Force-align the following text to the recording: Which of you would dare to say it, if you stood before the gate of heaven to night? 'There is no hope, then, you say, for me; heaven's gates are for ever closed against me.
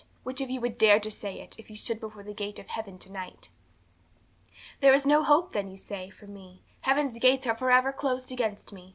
Which 0.23 0.41
of 0.41 0.49
you 0.49 0.59
would 0.61 0.79
dare 0.79 0.99
to 0.99 1.11
say 1.11 1.39
it, 1.41 1.59
if 1.59 1.69
you 1.69 1.75
stood 1.75 1.99
before 1.99 2.23
the 2.23 2.33
gate 2.33 2.57
of 2.57 2.69
heaven 2.69 2.97
to 2.97 3.11
night? 3.11 3.51
'There 4.79 4.95
is 4.95 5.05
no 5.05 5.21
hope, 5.23 5.53
then, 5.53 5.69
you 5.69 5.77
say, 5.77 6.09
for 6.09 6.25
me; 6.25 6.63
heaven's 6.79 7.19
gates 7.19 7.45
are 7.45 7.55
for 7.55 7.69
ever 7.69 7.93
closed 7.93 8.31
against 8.31 8.73
me. 8.73 8.89